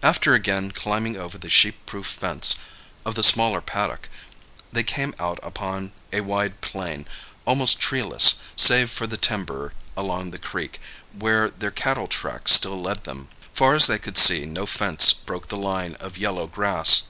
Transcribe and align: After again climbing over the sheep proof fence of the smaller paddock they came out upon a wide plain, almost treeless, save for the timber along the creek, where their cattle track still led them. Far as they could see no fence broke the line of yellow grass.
After 0.00 0.32
again 0.32 0.70
climbing 0.70 1.16
over 1.16 1.36
the 1.38 1.50
sheep 1.50 1.86
proof 1.86 2.06
fence 2.06 2.54
of 3.04 3.16
the 3.16 3.24
smaller 3.24 3.60
paddock 3.60 4.08
they 4.70 4.84
came 4.84 5.12
out 5.18 5.40
upon 5.42 5.90
a 6.12 6.20
wide 6.20 6.60
plain, 6.60 7.04
almost 7.46 7.80
treeless, 7.80 8.36
save 8.54 8.90
for 8.90 9.08
the 9.08 9.16
timber 9.16 9.72
along 9.96 10.30
the 10.30 10.38
creek, 10.38 10.80
where 11.12 11.50
their 11.50 11.72
cattle 11.72 12.06
track 12.06 12.46
still 12.46 12.80
led 12.80 13.02
them. 13.02 13.26
Far 13.54 13.74
as 13.74 13.88
they 13.88 13.98
could 13.98 14.18
see 14.18 14.46
no 14.46 14.66
fence 14.66 15.12
broke 15.12 15.48
the 15.48 15.56
line 15.56 15.96
of 15.96 16.16
yellow 16.16 16.46
grass. 16.46 17.02